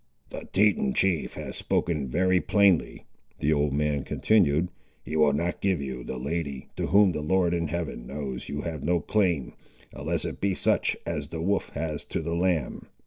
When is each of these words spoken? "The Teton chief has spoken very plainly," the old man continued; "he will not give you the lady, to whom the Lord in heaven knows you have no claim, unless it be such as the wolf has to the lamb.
"The 0.31 0.47
Teton 0.51 0.93
chief 0.95 1.35
has 1.35 1.55
spoken 1.55 2.07
very 2.07 2.39
plainly," 2.41 3.05
the 3.37 3.53
old 3.53 3.71
man 3.71 4.03
continued; 4.03 4.69
"he 5.05 5.15
will 5.15 5.31
not 5.31 5.61
give 5.61 5.79
you 5.79 6.03
the 6.03 6.17
lady, 6.17 6.69
to 6.77 6.87
whom 6.87 7.11
the 7.11 7.21
Lord 7.21 7.53
in 7.53 7.67
heaven 7.67 8.07
knows 8.07 8.49
you 8.49 8.61
have 8.61 8.81
no 8.83 8.99
claim, 8.99 9.53
unless 9.93 10.25
it 10.25 10.41
be 10.41 10.55
such 10.55 10.97
as 11.05 11.27
the 11.27 11.39
wolf 11.39 11.69
has 11.75 12.03
to 12.05 12.21
the 12.23 12.33
lamb. 12.33 12.87